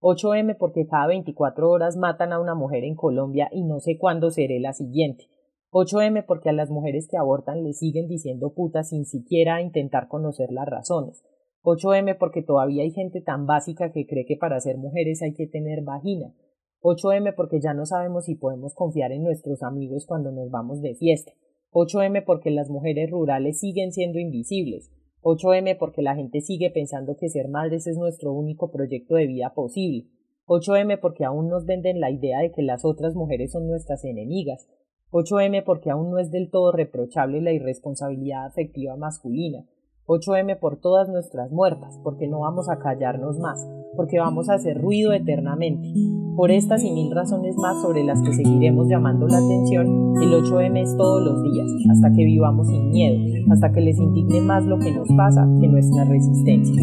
8M 0.00 0.56
porque 0.58 0.86
cada 0.86 1.08
24 1.08 1.68
horas 1.68 1.96
matan 1.96 2.32
a 2.32 2.40
una 2.40 2.54
mujer 2.54 2.84
en 2.84 2.94
Colombia 2.94 3.48
y 3.52 3.64
no 3.64 3.80
sé 3.80 3.98
cuándo 3.98 4.30
seré 4.30 4.60
la 4.60 4.72
siguiente. 4.72 5.26
8M 5.72 6.26
porque 6.26 6.50
a 6.50 6.52
las 6.52 6.68
mujeres 6.68 7.08
que 7.10 7.16
abortan 7.16 7.64
le 7.64 7.72
siguen 7.72 8.06
diciendo 8.06 8.52
putas 8.52 8.90
sin 8.90 9.06
siquiera 9.06 9.62
intentar 9.62 10.06
conocer 10.06 10.52
las 10.52 10.68
razones. 10.68 11.24
8M 11.62 12.18
porque 12.18 12.42
todavía 12.42 12.82
hay 12.82 12.90
gente 12.90 13.22
tan 13.22 13.46
básica 13.46 13.90
que 13.90 14.06
cree 14.06 14.26
que 14.26 14.36
para 14.36 14.60
ser 14.60 14.76
mujeres 14.76 15.22
hay 15.22 15.32
que 15.32 15.46
tener 15.46 15.82
vagina. 15.82 16.34
8M 16.82 17.34
porque 17.34 17.58
ya 17.58 17.72
no 17.72 17.86
sabemos 17.86 18.26
si 18.26 18.34
podemos 18.34 18.74
confiar 18.74 19.12
en 19.12 19.22
nuestros 19.22 19.62
amigos 19.62 20.04
cuando 20.06 20.30
nos 20.30 20.50
vamos 20.50 20.82
de 20.82 20.94
fiesta. 20.94 21.32
8M 21.70 22.22
porque 22.26 22.50
las 22.50 22.68
mujeres 22.68 23.10
rurales 23.10 23.58
siguen 23.58 23.92
siendo 23.92 24.18
invisibles. 24.18 24.90
8M 25.22 25.78
porque 25.78 26.02
la 26.02 26.14
gente 26.14 26.42
sigue 26.42 26.70
pensando 26.70 27.16
que 27.16 27.30
ser 27.30 27.48
madres 27.48 27.86
es 27.86 27.96
nuestro 27.96 28.34
único 28.34 28.70
proyecto 28.70 29.14
de 29.14 29.26
vida 29.26 29.54
posible. 29.54 30.10
8M 30.48 31.00
porque 31.00 31.24
aún 31.24 31.48
nos 31.48 31.64
venden 31.64 31.98
la 31.98 32.10
idea 32.10 32.40
de 32.40 32.50
que 32.50 32.60
las 32.60 32.84
otras 32.84 33.14
mujeres 33.14 33.52
son 33.52 33.68
nuestras 33.68 34.04
enemigas. 34.04 34.68
8M 35.12 35.62
porque 35.64 35.90
aún 35.90 36.10
no 36.10 36.18
es 36.18 36.30
del 36.30 36.50
todo 36.50 36.72
reprochable 36.72 37.42
la 37.42 37.52
irresponsabilidad 37.52 38.46
afectiva 38.46 38.96
masculina. 38.96 39.64
8M 40.06 40.58
por 40.58 40.78
todas 40.78 41.08
nuestras 41.08 41.52
muertas, 41.52 42.00
porque 42.02 42.26
no 42.26 42.40
vamos 42.40 42.68
a 42.68 42.78
callarnos 42.78 43.38
más, 43.38 43.66
porque 43.94 44.18
vamos 44.18 44.48
a 44.48 44.54
hacer 44.54 44.80
ruido 44.80 45.12
eternamente. 45.12 45.92
Por 46.34 46.50
estas 46.50 46.82
y 46.82 46.90
mil 46.90 47.14
razones 47.14 47.56
más 47.56 47.80
sobre 47.82 48.02
las 48.04 48.20
que 48.22 48.32
seguiremos 48.32 48.88
llamando 48.88 49.28
la 49.28 49.36
atención, 49.36 50.14
el 50.22 50.32
8M 50.32 50.82
es 50.82 50.96
todos 50.96 51.22
los 51.22 51.42
días, 51.44 51.68
hasta 51.90 52.10
que 52.12 52.24
vivamos 52.24 52.66
sin 52.68 52.90
miedo, 52.90 53.52
hasta 53.52 53.70
que 53.70 53.80
les 53.80 53.98
indigne 53.98 54.40
más 54.40 54.64
lo 54.64 54.78
que 54.78 54.92
nos 54.92 55.08
pasa 55.16 55.46
que 55.60 55.68
nuestra 55.68 56.04
resistencia. 56.04 56.82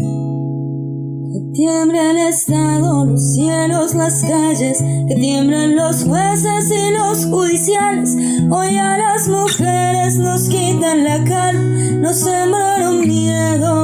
Que 1.32 1.40
tiemblen 1.52 2.16
el 2.16 2.28
Estado, 2.28 3.04
los 3.04 3.34
cielos, 3.34 3.94
las 3.94 4.22
calles, 4.22 4.82
que 5.06 5.14
tiemblen 5.14 5.76
los 5.76 6.04
jueces 6.04 6.72
y 6.72 6.92
los 6.92 7.26
judiciales. 7.26 8.09
Hoy 8.52 8.76
a 8.78 8.98
las 8.98 9.28
mujeres 9.28 10.18
nos 10.18 10.48
quitan 10.48 11.04
la 11.04 11.22
calma, 11.22 11.68
nos 12.00 12.18
sembraron 12.18 12.98
miedo, 12.98 13.79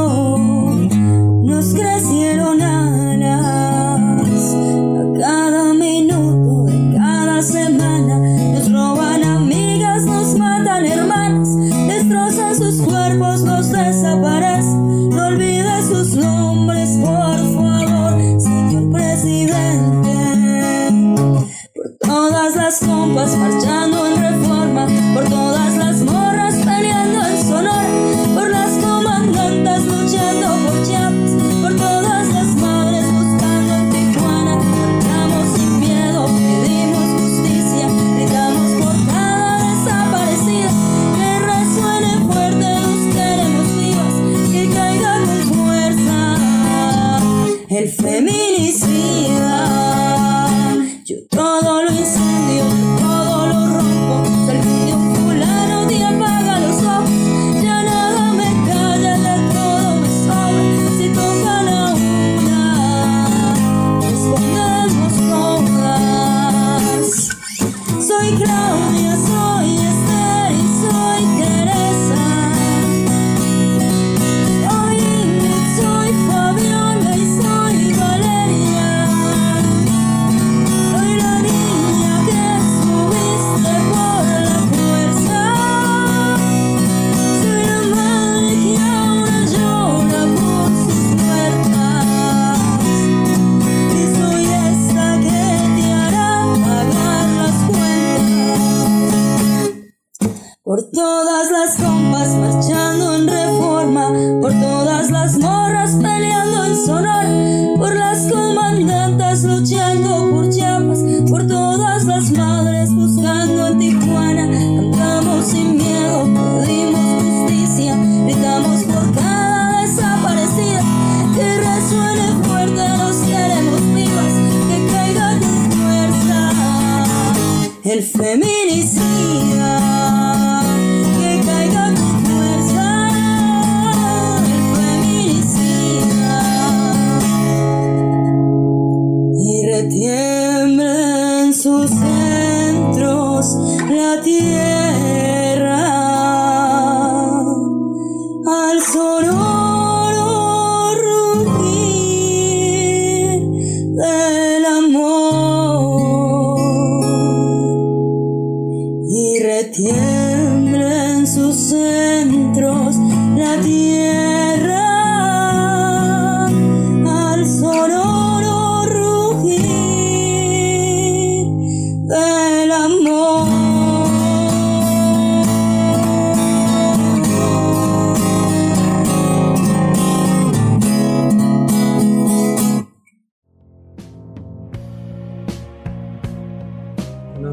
la 144.42 144.75